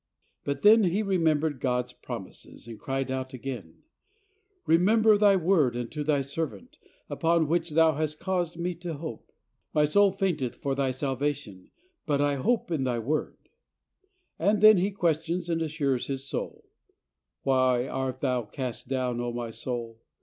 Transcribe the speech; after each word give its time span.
181 0.45 0.55
But 0.55 0.61
then 0.83 0.91
he 0.93 1.03
remembered 1.03 1.59
God's 1.59 1.93
promises 1.93 2.65
and 2.65 2.79
cried 2.79 3.11
out 3.11 3.35
again, 3.35 3.83
"Remember 4.65 5.15
Thy 5.15 5.35
word 5.35 5.77
unto 5.77 6.03
Thy 6.03 6.21
servant, 6.21 6.79
upon 7.07 7.47
which 7.47 7.69
Thou 7.69 7.93
hast 7.93 8.19
caused 8.19 8.57
me 8.57 8.73
to 8.73 8.95
hope." 8.95 9.31
My 9.75 9.85
soul 9.85 10.11
fainteth 10.11 10.55
for 10.55 10.73
Thy 10.73 10.89
salvation; 10.89 11.69
but 12.07 12.19
I 12.19 12.37
hope 12.37 12.71
in 12.71 12.83
Thy 12.83 12.97
word," 12.97 13.37
and 14.39 14.59
then 14.59 14.77
he 14.79 14.89
questions 14.89 15.49
and 15.49 15.61
assures 15.61 16.07
his 16.07 16.23
soul, 16.27 16.65
"Why 17.43 17.87
art 17.87 18.21
thou 18.21 18.45
cast 18.45 18.87
down, 18.87 19.21
O 19.21 19.31
my 19.31 19.51
soul? 19.51 20.01